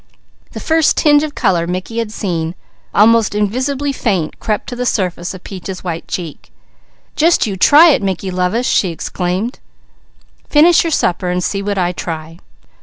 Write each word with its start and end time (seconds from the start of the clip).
'"The 0.53 0.59
first 0.59 0.97
tinge 0.97 1.21
of 1.21 1.35
colour 1.35 1.67
Mickey 1.67 1.99
had 1.99 2.11
seen, 2.11 2.55
almost 2.91 3.35
invisibly 3.35 3.91
faint, 3.93 4.39
crept 4.39 4.65
to 4.69 4.75
the 4.75 4.83
surface 4.87 5.35
of 5.35 5.43
Peaches' 5.43 5.83
white 5.83 6.07
cheek. 6.07 6.51
"Just 7.15 7.45
you 7.45 7.55
try 7.55 7.89
it, 7.89 8.01
Mickey 8.01 8.31
lovest!" 8.31 8.67
she 8.71 8.89
exclaimed. 8.89 9.59
"Finish 10.49 10.83
your 10.83 10.89
supper, 10.89 11.29
and 11.29 11.43
see 11.43 11.61
what 11.61 11.77
I 11.77 11.91
try." 11.91 12.39